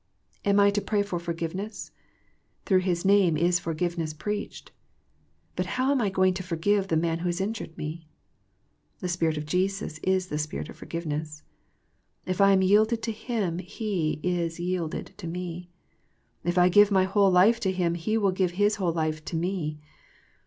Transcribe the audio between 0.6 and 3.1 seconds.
to pray for for giveness? Through His